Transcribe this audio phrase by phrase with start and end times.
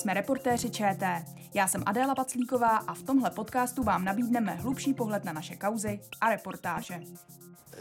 [0.00, 1.24] Jsme reportéři ČT.
[1.54, 6.00] Já jsem Adéla Paclíková a v tomhle podcastu vám nabídneme hlubší pohled na naše kauzy
[6.20, 7.00] a reportáže.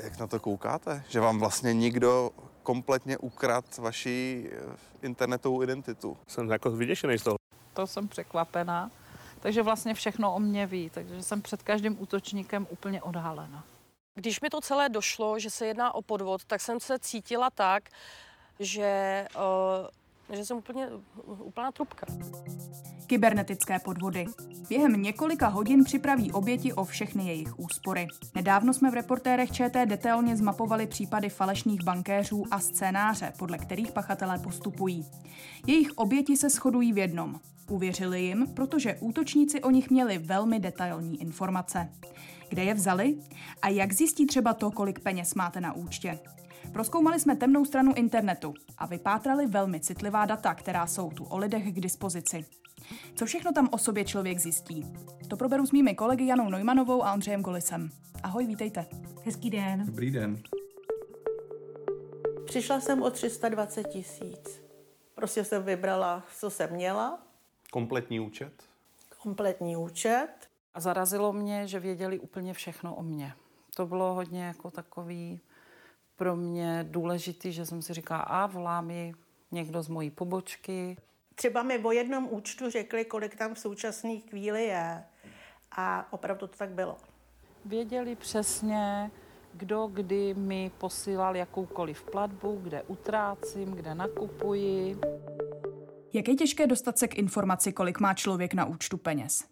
[0.03, 1.03] Jak na to koukáte?
[1.09, 2.31] Že vám vlastně nikdo
[2.63, 6.17] kompletně ukrad vaši eh, internetovou identitu?
[6.27, 7.35] Jsem jako vyděšený z toho.
[7.73, 8.91] To jsem překvapená.
[9.39, 13.63] Takže vlastně všechno o mě ví, takže jsem před každým útočníkem úplně odhalena.
[14.15, 17.89] Když mi to celé došlo, že se jedná o podvod, tak jsem se cítila tak,
[18.59, 19.87] že, uh,
[20.35, 20.87] že jsem úplně
[21.25, 22.05] úplná trubka.
[23.07, 24.25] Kybernetické podvody.
[24.69, 28.07] Během několika hodin připraví oběti o všechny jejich úspory.
[28.35, 34.39] Nedávno jsme v reportérech ČT detailně zmapovali případy falešných bankéřů a scénáře, podle kterých pachatelé
[34.39, 35.05] postupují.
[35.67, 37.39] Jejich oběti se shodují v jednom.
[37.69, 41.89] Uvěřili jim, protože útočníci o nich měli velmi detailní informace.
[42.49, 43.17] Kde je vzali?
[43.61, 46.19] A jak zjistí třeba to, kolik peněz máte na účtě?
[46.73, 51.73] Proskoumali jsme temnou stranu internetu a vypátrali velmi citlivá data, která jsou tu o lidech
[51.73, 52.45] k dispozici.
[53.15, 54.93] Co všechno tam o sobě člověk zjistí?
[55.27, 57.89] To proberu s mými kolegy Janou Neumanovou a Andřejem Golisem.
[58.23, 58.85] Ahoj, vítejte.
[59.25, 59.85] Hezký den.
[59.85, 60.41] Dobrý den.
[62.45, 64.61] Přišla jsem o 320 tisíc.
[65.15, 67.19] Prostě jsem vybrala, co jsem měla.
[67.71, 68.53] Kompletní účet?
[69.23, 70.27] Kompletní účet.
[70.73, 73.33] A zarazilo mě, že věděli úplně všechno o mně.
[73.75, 75.39] To bylo hodně jako takový
[76.19, 79.13] pro mě důležitý, že jsem si říkala, a volá mi
[79.51, 80.97] někdo z mojí pobočky.
[81.35, 85.03] Třeba mi o jednom účtu řekli, kolik tam v současné chvíli je.
[85.71, 86.97] A opravdu to tak bylo.
[87.65, 89.11] Věděli přesně,
[89.53, 94.97] kdo kdy mi posílal jakoukoliv platbu, kde utrácím, kde nakupuji.
[96.13, 99.43] Jak je těžké dostat se k informaci, kolik má člověk na účtu peněz?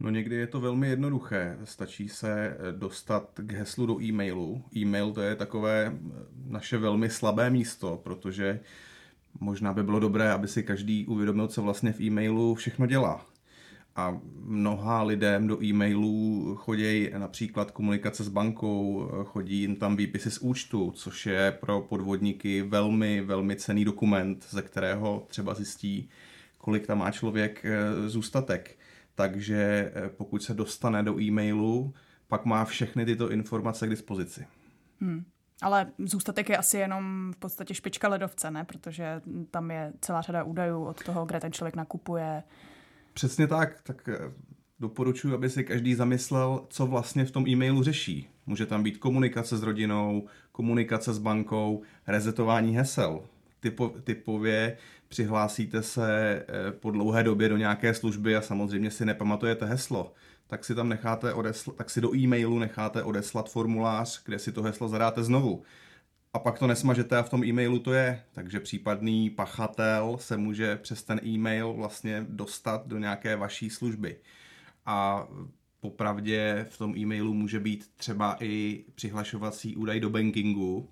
[0.00, 1.58] No někdy je to velmi jednoduché.
[1.64, 4.64] Stačí se dostat k heslu do e-mailu.
[4.76, 5.98] E-mail to je takové
[6.46, 8.60] naše velmi slabé místo, protože
[9.40, 13.26] možná by bylo dobré, aby si každý uvědomil, co vlastně v e-mailu všechno dělá.
[13.96, 20.38] A mnoha lidem do e-mailů chodí například komunikace s bankou, chodí jim tam výpisy z
[20.38, 26.08] účtu, což je pro podvodníky velmi, velmi cený dokument, ze kterého třeba zjistí,
[26.58, 28.79] kolik tam má člověk eh, zůstatek.
[29.20, 31.94] Takže eh, pokud se dostane do e-mailu,
[32.28, 34.46] pak má všechny tyto informace k dispozici.
[35.00, 35.24] Hmm.
[35.62, 38.64] Ale zůstatek je asi jenom v podstatě špička ledovce, ne?
[38.64, 39.20] Protože
[39.50, 42.42] tam je celá řada údajů od toho, kde ten člověk nakupuje.
[43.12, 44.18] Přesně tak, tak eh,
[44.78, 48.28] doporučuji, aby si každý zamyslel, co vlastně v tom e-mailu řeší.
[48.46, 53.22] Může tam být komunikace s rodinou, komunikace s bankou, rezetování hesel.
[53.60, 54.76] Typo, typově
[55.08, 60.14] přihlásíte se eh, po dlouhé době do nějaké služby a samozřejmě si nepamatujete heslo,
[60.46, 64.62] tak si tam necháte odeslat, tak si do e-mailu necháte odeslat formulář, kde si to
[64.62, 65.62] heslo zadáte znovu.
[66.32, 68.22] A pak to nesmažete a v tom e-mailu to je.
[68.32, 74.16] Takže případný pachatel se může přes ten e-mail vlastně dostat do nějaké vaší služby.
[74.86, 75.28] A
[75.80, 80.88] popravdě v tom e-mailu může být třeba i přihlašovací údaj do bankingu,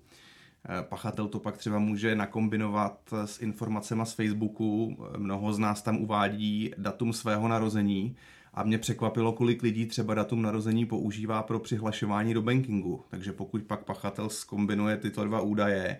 [0.81, 4.97] pachatel to pak třeba může nakombinovat s informacemi z Facebooku.
[5.17, 8.15] Mnoho z nás tam uvádí datum svého narození
[8.53, 13.05] a mě překvapilo, kolik lidí třeba datum narození používá pro přihlašování do bankingu.
[13.09, 15.99] Takže pokud pak pachatel skombinuje tyto dva údaje,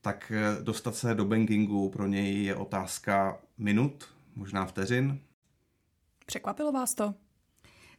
[0.00, 4.04] tak eh, dostat se do bankingu pro něj je otázka minut,
[4.36, 5.20] možná vteřin.
[6.26, 7.14] Překvapilo vás to?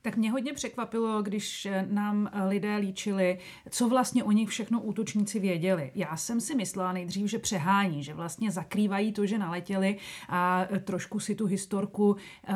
[0.02, 3.40] Tak mě hodně překvapilo, když nám lidé líčili,
[3.70, 5.92] co vlastně o nich všechno útočníci věděli.
[5.96, 9.98] Já jsem si myslela nejdřív, že přehání, že vlastně zakrývají to, že naletěli
[10.30, 12.16] a trošku si tu historku
[12.48, 12.54] eh,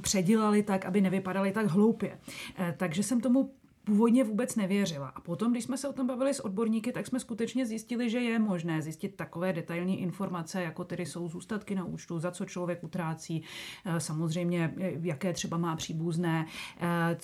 [0.00, 2.18] předělali tak, aby nevypadali tak hloupě.
[2.56, 3.50] Eh, takže jsem tomu
[3.84, 5.08] původně vůbec nevěřila.
[5.08, 8.18] A potom, když jsme se o tom bavili s odborníky, tak jsme skutečně zjistili, že
[8.18, 12.84] je možné zjistit takové detailní informace, jako tedy jsou zůstatky na účtu, za co člověk
[12.84, 13.42] utrácí,
[13.84, 16.46] eh, samozřejmě eh, jaké třeba má příbuzné,
[16.80, 17.16] eh,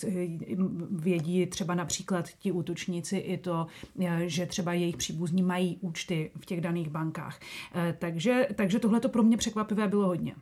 [0.91, 3.67] vědí třeba například ti útočníci i to,
[4.27, 7.41] že třeba jejich příbuzní mají účty v těch daných bankách.
[7.99, 10.35] Takže, takže tohle to pro mě překvapivé bylo hodně.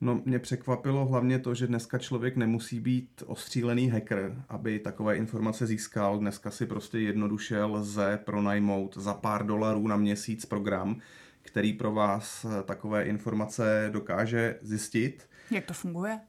[0.00, 5.66] No, mě překvapilo hlavně to, že dneska člověk nemusí být ostřílený hacker, aby takové informace
[5.66, 6.18] získal.
[6.18, 11.00] Dneska si prostě jednoduše lze pronajmout za pár dolarů na měsíc program,
[11.42, 15.28] který pro vás takové informace dokáže zjistit.
[15.50, 16.20] Jak to funguje?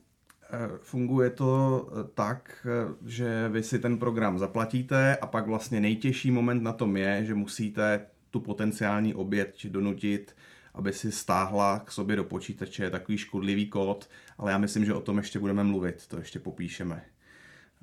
[0.51, 2.68] Eh, funguje to tak,
[3.06, 7.33] že vy si ten program zaplatíte a pak vlastně nejtěžší moment na tom je, že
[7.33, 10.36] musíte tu potenciální oběť donutit
[10.80, 15.02] aby si stáhla k sobě do počítače takový škodlivý kód, ale já myslím, že o
[15.02, 17.02] tom ještě budeme mluvit, to ještě popíšeme.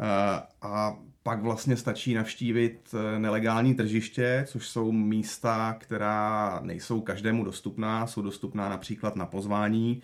[0.01, 7.45] Eh, a pak vlastně stačí navštívit eh, nelegální tržiště, což jsou místa, která nejsou každému
[7.45, 10.03] dostupná, jsou dostupná například na pozvání.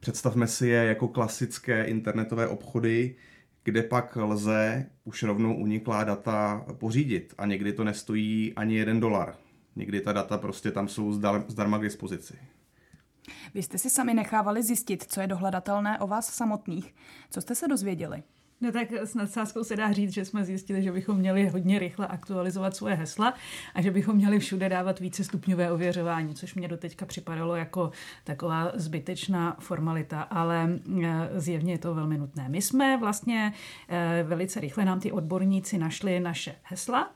[0.00, 3.16] Představme si je jako klasické internetové obchody,
[3.64, 9.34] kde pak lze už rovnou uniklá data pořídit a někdy to nestojí ani jeden dolar.
[9.76, 11.12] Někdy ta data prostě tam jsou
[11.48, 12.38] zdarma k dispozici.
[13.54, 16.94] Vy jste si sami nechávali zjistit, co je dohledatelné o vás samotných.
[17.30, 18.22] Co jste se dozvěděli?
[18.62, 22.06] No tak s nadsázkou se dá říct, že jsme zjistili, že bychom měli hodně rychle
[22.06, 23.34] aktualizovat svoje hesla
[23.74, 27.90] a že bychom měli všude dávat více stupňové ověřování, což mě doteďka připadalo jako
[28.24, 32.48] taková zbytečná formalita, ale e, zjevně je to velmi nutné.
[32.48, 33.52] My jsme vlastně
[33.88, 37.10] e, velice rychle nám ty odborníci našli naše hesla.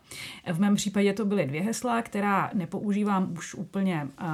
[0.53, 4.25] V mém případě to byly dvě hesla, která nepoužívám už úplně e,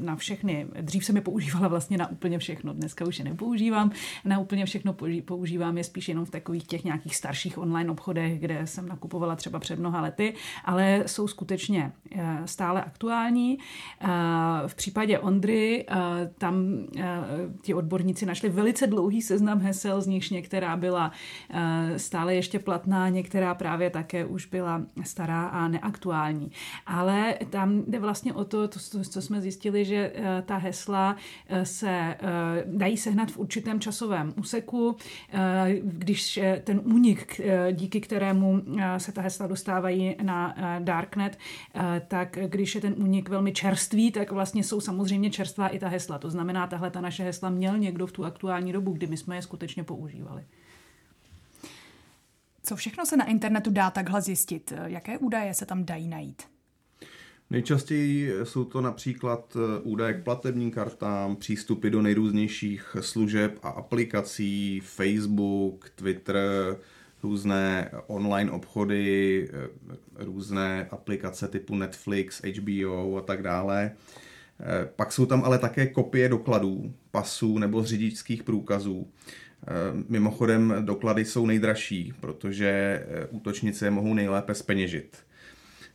[0.00, 0.66] na všechny.
[0.80, 3.90] Dřív jsem je používala vlastně na úplně všechno, dneska už je nepoužívám.
[4.24, 8.66] Na úplně všechno používám je spíš jenom v takových těch nějakých starších online obchodech, kde
[8.66, 10.34] jsem nakupovala třeba před mnoha lety,
[10.64, 13.58] ale jsou skutečně eh, stále aktuální.
[14.00, 14.06] Eh,
[14.66, 15.94] v případě Ondry eh,
[16.38, 16.86] tam
[17.62, 21.12] ti odborníci našli velice dlouhý seznam hesel, z nichž některá byla
[21.96, 26.50] stále ještě platná, některá právě také už byla stará a neaktuální.
[26.86, 30.12] Ale tam jde vlastně o to, to co jsme zjistili, že
[30.46, 31.16] ta hesla
[31.62, 32.16] se
[32.66, 34.96] dají sehnat v určitém časovém úseku.
[35.82, 41.38] Když Eh, ten únik, eh, díky kterému eh, se ta hesla dostávají na Darknet,
[42.08, 46.18] tak když je ten únik velmi čerstvý, tak vlastně jsou samozřejmě čerstvá i ta hesla.
[46.18, 49.36] To znamená, tahle ta naše hesla měl někdo v tu aktuální dobu, kdy my jsme
[49.36, 50.44] je skutečně používali.
[52.62, 54.72] Co všechno se na internetu dá takhle zjistit?
[54.84, 56.42] Jaké údaje se tam dají najít?
[57.50, 65.90] Nejčastěji jsou to například údaje k platebním kartám, přístupy do nejrůznějších služeb a aplikací, Facebook,
[65.90, 66.36] Twitter,
[67.22, 69.48] různé online obchody,
[70.14, 73.92] různé aplikace typu Netflix, HBO a tak dále.
[74.96, 79.08] Pak jsou tam ale také kopie dokladů, pasů nebo řidičských průkazů.
[80.08, 85.16] Mimochodem doklady jsou nejdražší, protože útočnice je mohou nejlépe speněžit.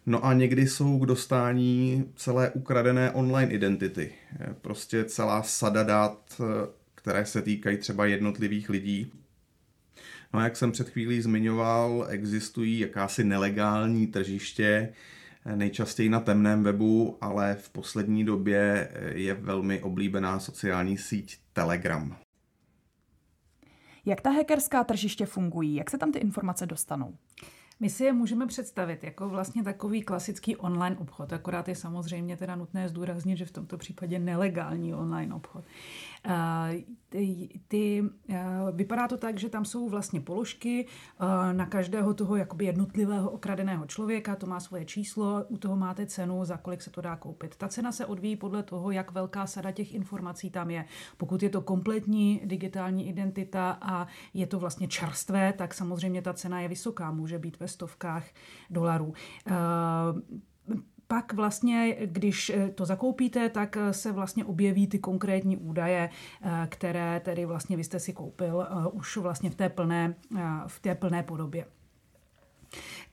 [0.05, 4.13] No a někdy jsou k dostání celé ukradené online identity.
[4.61, 6.41] Prostě celá sada dat,
[6.95, 9.11] které se týkají třeba jednotlivých lidí.
[10.33, 14.93] No a jak jsem před chvílí zmiňoval, existují jakási nelegální tržiště,
[15.55, 22.17] nejčastěji na temném webu, ale v poslední době je velmi oblíbená sociální síť Telegram.
[24.05, 25.75] Jak ta hackerská tržiště fungují?
[25.75, 27.17] Jak se tam ty informace dostanou?
[27.79, 32.55] My si je můžeme představit jako vlastně takový klasický online obchod, akorát je samozřejmě teda
[32.55, 35.63] nutné zdůraznit, že v tomto případě nelegální online obchod.
[37.09, 38.03] Ty, ty,
[38.71, 40.87] vypadá to tak, že tam jsou vlastně položky
[41.51, 46.45] na každého toho jakoby jednotlivého okradeného člověka, to má svoje číslo, u toho máte cenu,
[46.45, 47.55] za kolik se to dá koupit.
[47.55, 50.85] Ta cena se odvíjí podle toho, jak velká sada těch informací tam je.
[51.17, 56.61] Pokud je to kompletní digitální identita a je to vlastně čerstvé, tak samozřejmě ta cena
[56.61, 58.25] je vysoká, může být ve stovkách
[58.69, 59.13] dolarů
[61.07, 66.09] pak vlastně, když eh, to zakoupíte, tak eh, se vlastně objeví ty konkrétní údaje,
[66.41, 70.15] eh, které tedy vlastně vy jste si koupil už vlastně v té plné,
[70.67, 71.65] v té plné podobě.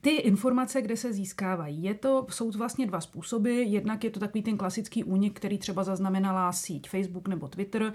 [0.01, 3.63] Ty informace, kde se získávají, je to, jsou vlastně dva způsoby.
[3.63, 7.93] Jednak je to takový ten klasický únik, který třeba zaznamenala síť Facebook nebo Twitter,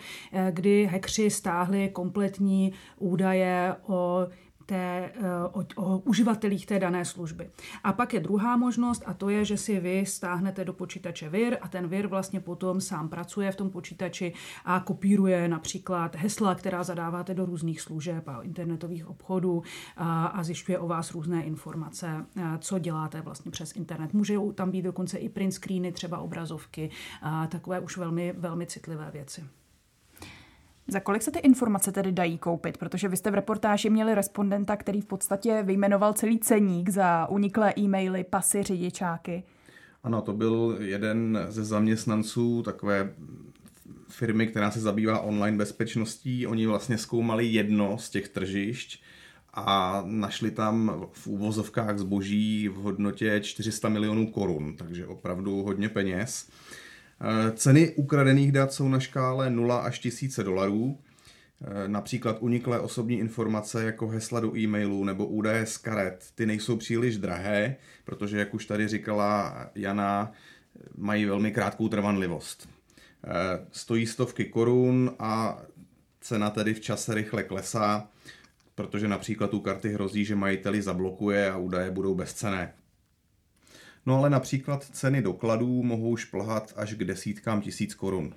[0.51, 4.27] kdy hackři stáhli kompletní údaje o
[4.67, 5.21] té, eh,
[5.51, 7.49] o, o uživatelích té dané služby.
[7.83, 11.57] A pak je druhá možnost a to je, že si vy stáhnete do počítače vir
[11.61, 14.33] a ten vir vlastně potom sám pracuje v tom počítači
[14.65, 19.63] a kopíruje například hesla, která zadáváte do různých služeb a internetových obchodů
[19.97, 24.13] a, a zjišťuje o vás různé informace, eh, co děláte vlastně přes internet.
[24.13, 26.89] Můžou tam být dokonce i print screeny, třeba obrazovky,
[27.21, 29.43] a takové už velmi, velmi citlivé věci.
[30.87, 32.77] Za kolik se ty informace tedy dají koupit?
[32.77, 37.73] Protože vy jste v reportáži měli respondenta, který v podstatě vyjmenoval celý ceník za uniklé
[37.77, 39.43] e-maily, pasy, řidičáky.
[40.03, 43.13] Ano, to byl jeden ze zaměstnanců takové
[44.09, 46.47] firmy, která se zabývá online bezpečností.
[46.47, 49.01] Oni vlastně zkoumali jedno z těch tržišť
[49.53, 56.49] a našli tam v úvozovkách zboží v hodnotě 400 milionů korun, takže opravdu hodně peněz.
[57.21, 60.99] Eh, ceny ukradených dat jsou na škále 0 až 1000 dolarů.
[61.61, 66.77] Eh, například uniklé osobní informace jako hesla do e-mailu nebo údaje z karet, ty nejsou
[66.77, 70.31] příliš drahé, protože, jak už tady říkala Jana,
[70.97, 72.69] mají velmi krátkou trvanlivost.
[73.23, 73.29] Eh,
[73.71, 75.61] stojí stovky korun a
[76.21, 78.07] cena tedy v čase rychle klesá,
[78.75, 82.73] protože například u karty hrozí, že majiteli zablokuje a údaje budou bezcené.
[84.07, 88.33] No ale například ceny dokladů mohou šplhat až k desítkám tisíc korun.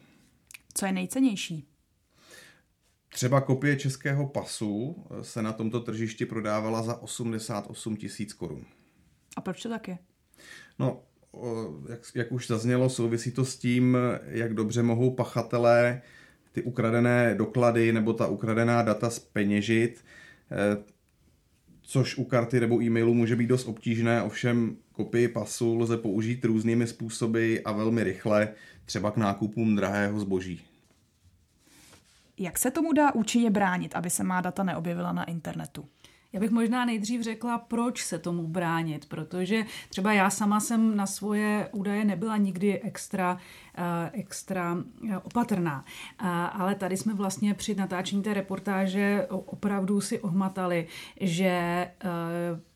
[0.75, 1.69] Co je nejcennější?
[3.09, 8.65] Třeba kopie českého pasu se na tomto tržišti prodávala za 88 tisíc korun.
[9.37, 9.99] A proč to tak je?
[10.79, 11.03] No,
[11.89, 13.97] jak, jak už zaznělo, souvisí to s tím,
[14.27, 16.03] jak dobře mohou pachatelé
[16.53, 20.05] ty ukradené doklady nebo ta ukradená data speněžit,
[20.51, 21.00] eh,
[21.91, 26.87] což u karty nebo e-mailu může být dost obtížné, ovšem kopii pasu lze použít různými
[26.87, 28.49] způsoby a velmi rychle,
[28.85, 30.61] třeba k nákupům drahého zboží.
[32.39, 35.85] Jak se tomu dá účinně bránit, aby se má data neobjevila na internetu?
[36.33, 41.07] Já bych možná nejdřív řekla, proč se tomu bránit, protože třeba já sama jsem na
[41.07, 43.39] svoje údaje nebyla nikdy extra,
[43.75, 44.77] eh, extra
[45.11, 45.85] eh, opatrná.
[46.53, 50.87] Ale tady jsme vlastně při natáčení té reportáže opravdu si ohmatali,
[51.21, 51.91] že eh,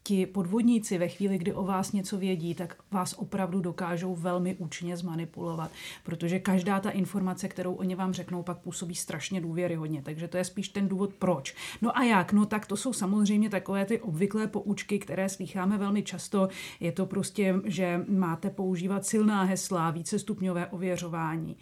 [0.07, 4.97] ti podvodníci ve chvíli, kdy o vás něco vědí, tak vás opravdu dokážou velmi účinně
[4.97, 5.71] zmanipulovat,
[6.05, 10.03] protože každá ta informace, kterou oni vám řeknou, pak působí strašně důvěryhodně.
[10.03, 11.55] Takže to je spíš ten důvod, proč.
[11.83, 12.33] No a jak?
[12.33, 16.49] No tak to jsou samozřejmě takové ty obvyklé poučky, které slycháme velmi často.
[16.81, 21.57] Je to prostě, že máte používat silná hesla, vícestupňové ověřování.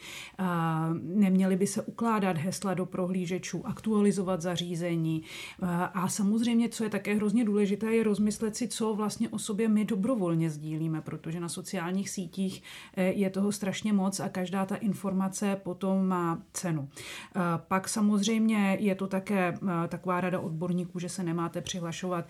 [1.03, 5.23] Neměli by se ukládat hesla do prohlížečů, aktualizovat zařízení.
[5.95, 9.69] A samozřejmě, co je také hrozně důležité, je rozmyslet rozmyslet si, co vlastně o sobě
[9.69, 12.63] my dobrovolně sdílíme, protože na sociálních sítích
[12.97, 16.89] eh, je toho strašně moc a každá ta informace potom má cenu.
[16.89, 22.29] Eh, pak samozřejmě je to také eh, taková rada odborníků, že se nemáte přihlašovat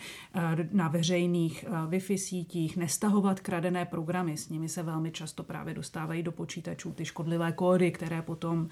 [0.72, 6.32] na veřejných Wi-Fi sítích, nestahovat kradené programy, s nimi se velmi často právě dostávají do
[6.32, 8.68] počítačů ty škodlivé kódy, které potom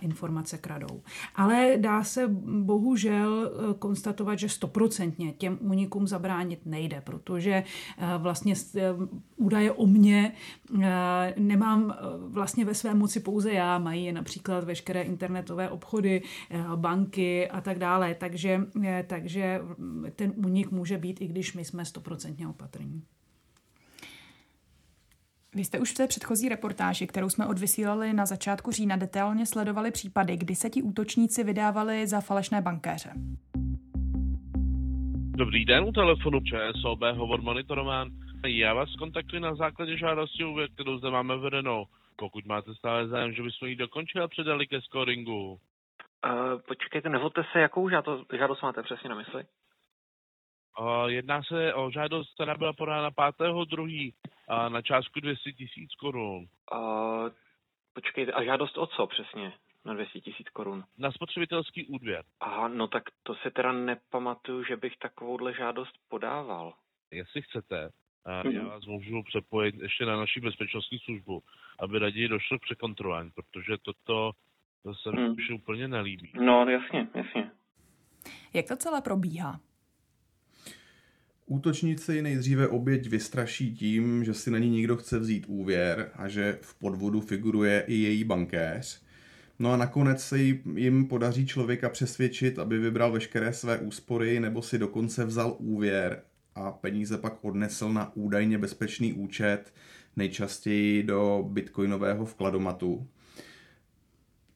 [0.00, 1.02] informace kradou.
[1.34, 2.28] Ale dá se
[2.64, 7.64] bohužel konstatovat, že stoprocentně těm únikům zabránit změnit nejde, protože
[7.98, 8.80] eh, vlastně eh,
[9.36, 10.32] údaje o mně
[10.82, 11.94] eh, nemám
[12.28, 16.22] vlastně ve své moci pouze já, mají je například veškeré internetové obchody,
[16.76, 18.60] banky a tak dále, takže,
[19.06, 19.60] takže
[20.16, 23.02] ten únik může být, i když my jsme stoprocentně opatrní.
[25.54, 29.90] Vy jste už v té předchozí reportáži, kterou jsme odvysílali na začátku října, detailně sledovali
[29.90, 33.10] případy, kdy se ti útočníci vydávali za falešné bankéře.
[35.38, 38.08] Dobrý den, u telefonu ČSOB, hovor monitorován.
[38.46, 41.86] Já vás kontaktuji na základě žádosti úvěr, kterou zde máme vedenou.
[42.16, 45.50] Pokud máte stále zájem, že bychom ji dokončili a předali ke scoringu.
[45.52, 45.58] Uh,
[46.68, 49.44] počkejte, nezlobte se, jakou žádost, žádost máte přesně na mysli?
[50.80, 54.12] Uh, jedná se o žádost, která byla podána 5.2.
[54.50, 56.46] Uh, na částku 200 tisíc korun.
[56.72, 57.28] Uh,
[57.92, 59.52] počkejte, a žádost o co přesně?
[59.84, 60.84] Na 200 tisíc korun.
[60.98, 62.24] Na spotřebitelský úvěr.
[62.40, 66.74] Aha, no tak to se teda nepamatuju, že bych takovouhle žádost podával.
[67.10, 67.90] Jestli chcete,
[68.26, 68.50] mm-hmm.
[68.50, 71.42] já vás můžu přepojit ještě na naší bezpečnostní službu,
[71.78, 74.32] aby raději došlo k překontrolování, protože toto
[74.82, 75.34] to se mi mm.
[75.34, 76.32] už úplně nelíbí.
[76.34, 77.50] No, jasně, jasně.
[78.54, 79.60] Jak to celé probíhá?
[81.46, 86.58] Útočníci nejdříve oběť vystraší tím, že si na ní někdo chce vzít úvěr a že
[86.62, 89.07] v podvodu figuruje i její bankéř.
[89.58, 90.38] No a nakonec se
[90.74, 96.22] jim podaří člověka přesvědčit, aby vybral veškeré své úspory nebo si dokonce vzal úvěr
[96.54, 99.74] a peníze pak odnesl na údajně bezpečný účet,
[100.16, 103.08] nejčastěji do bitcoinového vkladomatu.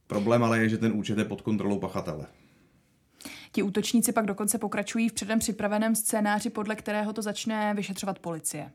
[0.07, 2.27] Problém ale je, že ten účet je pod kontrolou pachatele.
[3.53, 8.71] Ti útočníci pak dokonce pokračují v předem připraveném scénáři, podle kterého to začne vyšetřovat policie.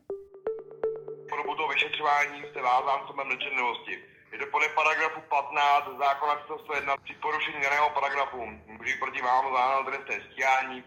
[1.30, 6.96] Po dobu toho vyšetřování jste vázán co mlčenlivosti je to podle paragrafu 15 zákona 101
[7.04, 10.84] při porušení daného paragrafu může být proti vám zahájeno trestné stíhání,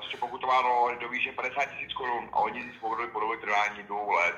[0.00, 3.82] což je pokutováno do výše 50 tisíc korun a oni si svobodili po dobu trvání
[3.82, 4.36] dvou let.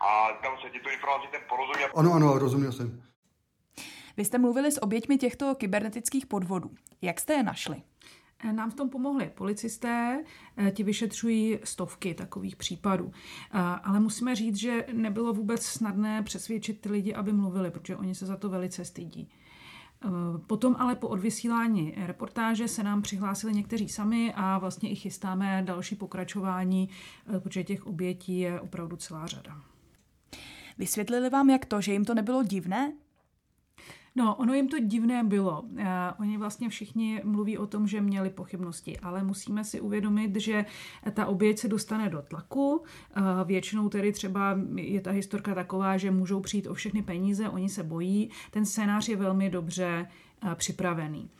[0.00, 1.88] A tam se těto informací ten porozuměl.
[1.96, 3.02] Ano, ano, rozuměl jsem.
[4.16, 6.70] Vy jste mluvili s oběťmi těchto kybernetických podvodů.
[7.02, 7.82] Jak jste je našli?
[8.44, 10.24] Eh, nám v tom pomohli policisté,
[10.56, 13.12] eh, ti vyšetřují stovky takových případů.
[13.12, 18.14] Eh, ale musíme říct, že nebylo vůbec snadné přesvědčit ty lidi, aby mluvili, protože oni
[18.14, 19.28] se za to velice stydí.
[20.46, 25.96] Potom ale po odvysílání reportáže se nám přihlásili někteří sami a vlastně i chystáme další
[25.96, 26.88] pokračování,
[27.38, 29.62] protože těch obětí je opravdu celá řada.
[30.78, 32.92] Vysvětlili vám, jak to, že jim to nebylo divné?
[34.18, 35.60] No, ono jim to divné bylo.
[35.60, 35.84] Uh,
[36.20, 40.64] oni vlastně všichni mluví o tom, že měli pochybnosti, ale musíme si uvědomit, že
[41.12, 42.70] ta oběť se dostane do tlaku.
[42.76, 42.84] Uh,
[43.46, 47.82] většinou tedy třeba je ta historka taková, že můžou přijít o všechny peníze, oni se
[47.82, 48.30] bojí.
[48.50, 50.06] Ten scénář je velmi dobře
[50.54, 51.30] připravený.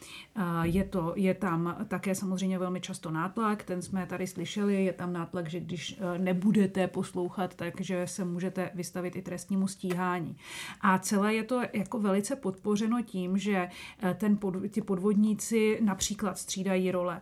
[0.62, 5.12] Je, to, je tam také samozřejmě velmi často nátlak, ten jsme tady slyšeli, je tam
[5.12, 10.36] nátlak, že když nebudete poslouchat, takže se můžete vystavit i trestnímu stíhání.
[10.80, 13.68] A celé je to jako velice podpořeno tím, že
[14.14, 17.20] ten pod, ty podvodníci například střídají role.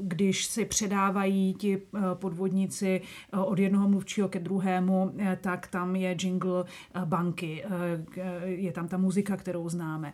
[0.00, 1.82] Když si předávají ti
[2.14, 3.00] podvodníci
[3.44, 6.64] od jednoho mluvčího ke druhému, tak tam je jingle
[7.04, 7.64] banky,
[8.44, 10.12] je tam ta muzika, kterou známe.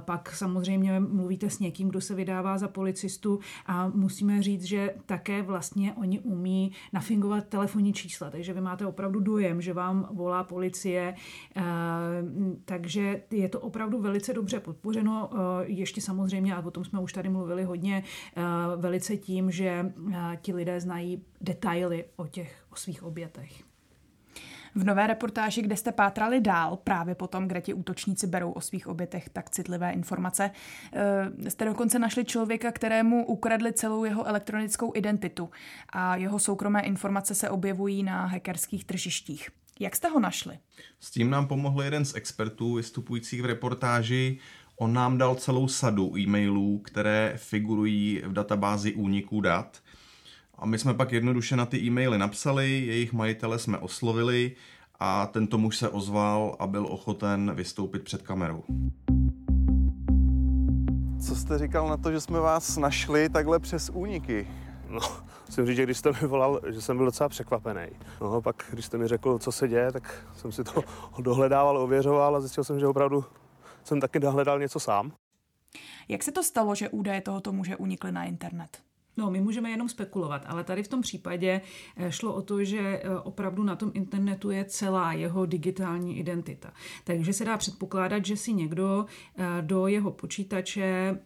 [0.00, 5.42] Pak samozřejmě mluvíte s někým, kdo se vydává za policistu a musíme říct, že také
[5.42, 11.14] vlastně oni umí nafingovat telefonní čísla, takže vy máte opravdu dojem, že vám volá policie,
[12.64, 15.30] takže je to opravdu velice dobře podpořeno,
[15.62, 18.02] ještě samozřejmě, a o tom jsme už tady mluvili hodně,
[18.76, 19.92] velice tím, že
[20.42, 23.69] ti lidé znají detaily o těch o svých obětech.
[24.74, 28.86] V nové reportáži, kde jste pátrali dál, právě potom, kde ti útočníci berou o svých
[28.86, 30.50] obětech tak citlivé informace,
[30.92, 35.50] eh, jste dokonce našli člověka, kterému ukradli celou jeho elektronickou identitu
[35.88, 39.48] a jeho soukromé informace se objevují na hackerských tržištích.
[39.80, 40.58] Jak jste ho našli?
[41.00, 44.38] S tím nám pomohl jeden z expertů vystupujících v reportáži.
[44.76, 49.82] On nám dal celou sadu e-mailů, které figurují v databázi úniků dat–
[50.60, 54.56] a my jsme pak jednoduše na ty e-maily napsali, jejich majitele jsme oslovili
[54.98, 58.64] a tento muž se ozval a byl ochoten vystoupit před kamerou.
[61.26, 64.48] Co jste říkal na to, že jsme vás našli takhle přes úniky?
[64.88, 65.00] No,
[65.46, 67.86] musím říct, že když jste mi volal, že jsem byl docela překvapený.
[68.20, 70.84] No, pak když jste mi řekl, co se děje, tak jsem si to
[71.22, 73.24] dohledával, ověřoval a zjistil jsem, že opravdu
[73.84, 75.12] jsem taky dohledal něco sám.
[76.08, 78.89] Jak se to stalo, že údaje tohoto muže unikly na internet?
[79.20, 81.60] No, my můžeme jenom spekulovat, ale tady v tom případě
[81.96, 86.72] eh, šlo o to, že eh, opravdu na tom internetu je celá jeho digitální identita.
[87.04, 91.18] Takže se dá předpokládat, že si někdo eh, do jeho počítače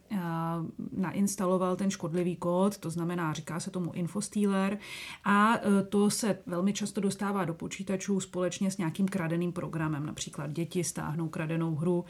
[0.91, 4.77] nainstaloval ten škodlivý kód, to znamená, říká se tomu infostealer,
[5.23, 5.59] a
[5.89, 10.05] to se velmi často dostává do počítačů společně s nějakým kradeným programem.
[10.05, 12.05] Například děti stáhnou kradenou hru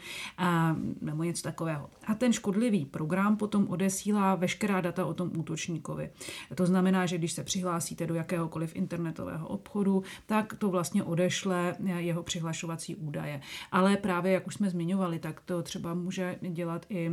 [1.00, 1.90] nebo něco takového.
[2.06, 6.10] A ten škodlivý program potom odesílá veškerá data o tom útočníku zákazníkovi.
[6.54, 12.22] To znamená, že když se přihlásíte do jakéhokoliv internetového obchodu, tak to vlastně odešle jeho
[12.22, 13.40] přihlašovací údaje.
[13.72, 17.10] Ale právě, jak už jsme zmiňovali, tak to třeba může dělat i,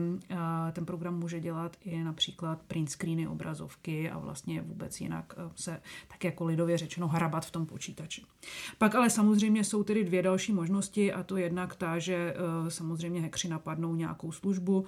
[0.71, 6.23] ten program může dělat i například print screeny obrazovky a vlastně vůbec jinak se tak
[6.23, 8.23] jako lidově řečeno hrabat v tom počítači.
[8.77, 12.35] Pak ale samozřejmě jsou tedy dvě další možnosti a to jednak ta, že
[12.69, 14.85] samozřejmě hekři napadnou nějakou službu.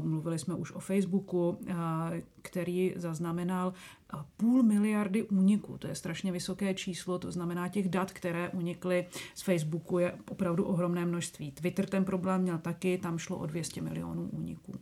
[0.00, 1.58] Mluvili jsme už o Facebooku,
[2.42, 5.78] který zaznamenal eh, půl miliardy úniků.
[5.78, 10.64] To je strašně vysoké číslo, to znamená těch dat, které unikly z Facebooku je opravdu
[10.64, 11.52] ohromné množství.
[11.52, 14.72] Twitter ten problém měl taky, tam šlo o 200 milionů úniků.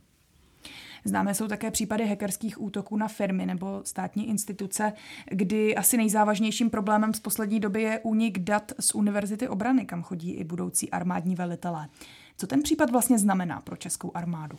[1.04, 4.92] Známe jsou také případy hackerských útoků na firmy nebo státní instituce,
[5.30, 10.32] kdy asi nejzávažnějším problémem z poslední doby je únik dat z Univerzity obrany, kam chodí
[10.32, 11.88] i budoucí armádní velitelé.
[12.36, 14.58] Co ten případ vlastně znamená pro českou armádu?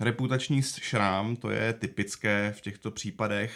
[0.00, 3.52] Reputační šrám, to je typické v těchto případech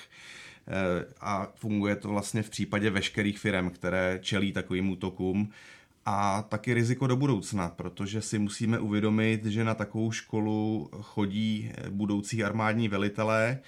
[0.69, 5.51] eh, a funguje to vlastně v případě veškerých firm, které čelí takovým útokům.
[6.07, 12.45] A taky riziko do budoucna, protože si musíme uvědomit, že na takovou školu chodí budoucí
[12.45, 13.59] armádní velitelé,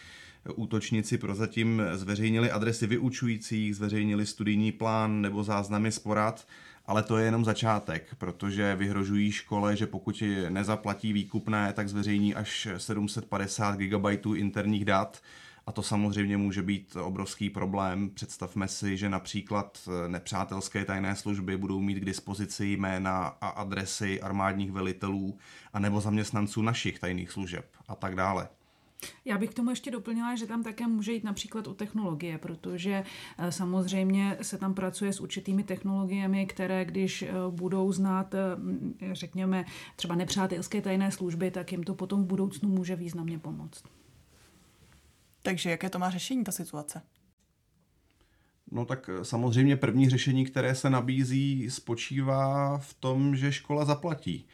[0.54, 6.46] Útočníci prozatím zveřejnili adresy vyučujících, zveřejnili studijní plán nebo záznamy z porad
[6.86, 12.68] ale to je jenom začátek, protože vyhrožují škole, že pokud nezaplatí výkupné, tak zveřejní až
[12.76, 15.22] 750 GB interních dat,
[15.66, 18.10] a to samozřejmě může být obrovský problém.
[18.10, 24.72] Představme si, že například nepřátelské tajné služby budou mít k dispozici jména a adresy armádních
[24.72, 25.38] velitelů
[25.72, 28.48] a nebo zaměstnanců našich tajných služeb a tak dále.
[29.24, 33.04] Já bych k tomu ještě doplnila, že tam také může jít například o technologie, protože
[33.38, 38.38] eh, samozřejmě se tam pracuje s určitými technologiemi, které když eh, budou znát, eh,
[39.12, 39.64] řekněme,
[39.96, 43.84] třeba nepřátelské tajné služby, tak jim to potom v budoucnu může významně pomoct.
[45.42, 47.02] Takže jaké to má řešení, ta situace?
[48.70, 54.46] No tak samozřejmě první řešení, které se nabízí, spočívá v tom, že škola zaplatí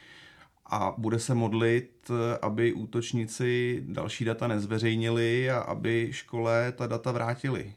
[0.73, 2.11] a bude se modlit,
[2.43, 7.75] aby útočníci další data nezveřejnili a aby škole ta data vrátili.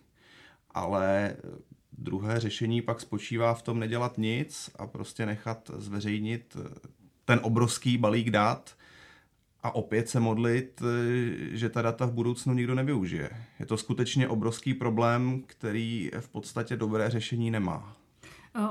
[0.71, 1.36] Ale
[1.97, 6.58] druhé řešení pak spočívá v tom nedělat nic a prostě nechat zveřejnit
[7.25, 8.75] ten obrovský balík dat
[9.63, 10.81] a opět se modlit,
[11.51, 13.29] že ta data v budoucnu nikdo nevyužije.
[13.60, 17.97] Je to skutečně obrovský problém, který v podstatě dobré řešení nemá.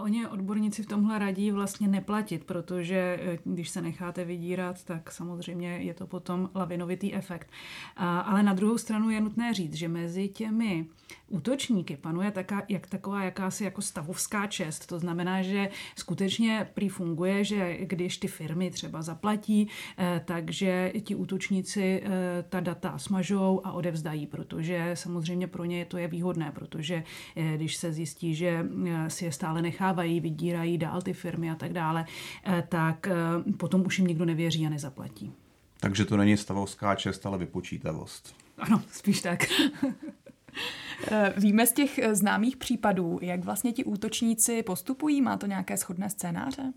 [0.03, 5.95] Oni odborníci v tomhle radí vlastně neplatit, protože když se necháte vydírat, tak samozřejmě je
[5.95, 7.51] to potom lavinovitý efekt.
[7.97, 10.87] Ale na druhou stranu je nutné říct, že mezi těmi
[11.29, 14.87] útočníky panuje taká, jak taková jakási jako stavovská čest.
[14.87, 19.69] To znamená, že skutečně prý funguje, že když ty firmy třeba zaplatí,
[19.99, 25.99] eh, takže ti útočníci eh, ta data smažou a odevzdají, protože samozřejmě pro ně to
[25.99, 27.03] je výhodné, protože
[27.37, 28.67] eh, když se zjistí, že
[29.09, 32.07] si je stále nechávají, vydírají dál ty firmy a tak dále,
[32.69, 33.09] tak
[33.57, 35.33] potom už jim nikdo nevěří a nezaplatí.
[35.81, 38.35] Takže to není stavovská čest, ale vypočítavost.
[38.59, 39.45] Ano, spíš tak.
[41.11, 45.23] Eh, víme z těch eh, známých případů, jak vlastně ti útočníci postupují?
[45.23, 46.73] Má to nějaké shodné scénáře?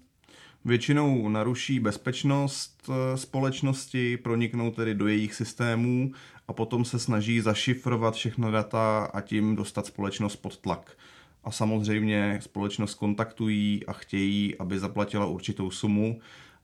[0.65, 6.11] Většinou naruší bezpečnost eh, společnosti, proniknou tedy do jejich systémů
[6.47, 10.97] a potom se snaží zašifrovat všechna data a tím dostat společnost pod tlak.
[11.47, 16.19] A samozřejmě společnost kontaktují a chtějí, aby zaplatila určitou sumu.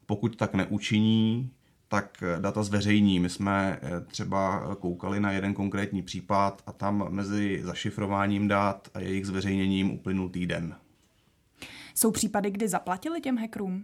[0.05, 1.49] Pokud tak neučiní,
[1.87, 3.19] tak data zveřejní.
[3.19, 8.99] My jsme eh, třeba koukali na jeden konkrétní případ a tam mezi zašifrováním dat a
[8.99, 10.75] jejich zveřejněním uplynul týden.
[11.93, 13.83] Jsou případy, kdy zaplatili těm hackerům?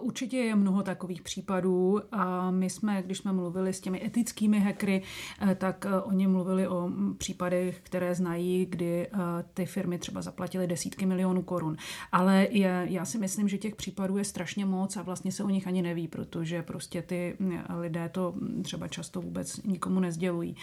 [0.00, 5.02] Určitě je mnoho takových případů a my jsme, když jsme mluvili s těmi etickými hackery,
[5.50, 9.18] eh, tak eh, oni mluvili o případech, které znají, kdy eh,
[9.54, 11.76] ty firmy třeba zaplatily desítky milionů korun.
[12.12, 15.48] Ale je, já si myslím, že těch případů je strašně moc a vlastně se o
[15.48, 17.36] nich ani neví, protože prostě ty
[17.80, 20.56] lidé to třeba často vůbec nikomu nezdělují.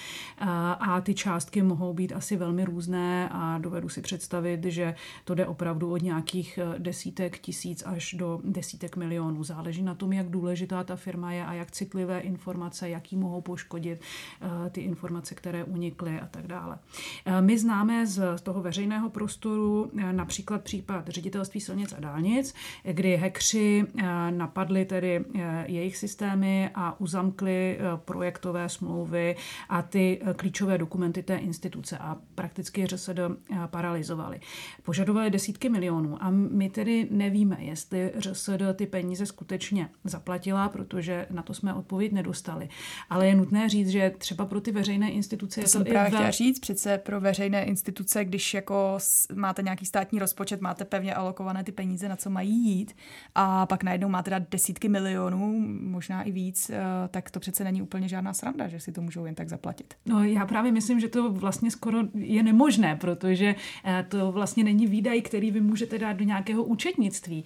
[0.79, 5.45] A ty částky mohou být asi velmi různé a dovedu si představit, že to jde
[5.45, 9.43] opravdu od nějakých desítek tisíc až do desítek milionů.
[9.43, 14.01] Záleží na tom, jak důležitá ta firma je a jak citlivé informace, jaký mohou poškodit
[14.41, 16.77] eh, ty informace, které unikly a tak dále.
[17.25, 23.17] Eh, my známe z toho veřejného prostoru eh, například případ ředitelství silnic a dálnic, kdy
[23.17, 23.85] hekři
[24.29, 25.25] napadli tedy
[25.65, 29.35] jejich systémy a uzamkli projektové smlouvy
[29.69, 33.19] a ty klíčové dokumenty té instituce a prakticky ŘSD
[33.67, 34.39] paralizovali.
[34.83, 41.41] Požadovali desítky milionů a my tedy nevíme, jestli ŘSD ty peníze skutečně zaplatila, protože na
[41.41, 42.69] to jsme odpověď nedostali.
[43.09, 45.61] Ale je nutné říct, že třeba pro ty veřejné instituce...
[45.61, 48.97] To jsem právě chtěla říct, přece pro veřejné instituce, když jako
[49.33, 52.95] máte nějaký státní rozpočet, máte pevně alokované ty peníze, na co mají jít,
[53.35, 56.81] a pak najednou máte dát desítky milionů, možná i víc, eh,
[57.11, 59.93] tak to přece není úplně žádná sranda, že si to můžou jen tak zaplatit.
[60.05, 63.55] No já právě myslím, že to vlastně skoro je nemožné, protože
[63.85, 67.45] eh, to vlastně není výdaj, který vy můžete dát do nějakého nějakého účetnictví.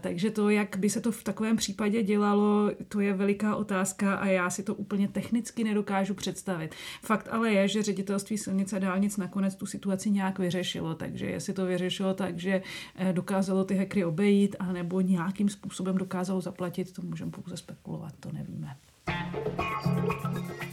[0.00, 4.26] Takže to, jak by se to v takovém případě dělalo, to je veliká otázka a
[4.26, 6.74] já si to úplně technicky nedokážu představit.
[7.02, 11.52] Fakt ale je, že ředitelství silnice a dálnic nakonec tu situaci nějak vyřešilo, takže jestli
[11.52, 12.62] to vyřešilo tak, že
[12.96, 18.32] eh, dokázalo ty hekry obejít, anebo nějakým způsobem dokázalo zaplatit, to můžeme pouze spekulovat, to
[18.32, 18.76] nevíme.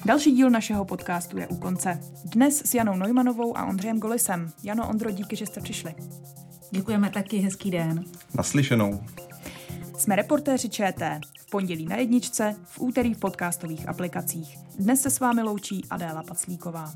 [0.06, 2.00] Další díl našeho podcastu je u konce.
[2.26, 4.52] Dnes s Janou Neumanovou a Ondřejem Golisem.
[4.64, 5.94] Jano, Ondro, díky, že jste přišli.
[6.72, 8.04] Děkujeme taky, hezký den.
[8.34, 9.04] Naslyšenou.
[9.98, 11.20] Jsme reportéři ČT.
[11.40, 14.58] V pondělí na jedničce, v úterý v podcastových aplikacích.
[14.80, 16.94] Dnes se s vámi loučí Adéla Paclíková.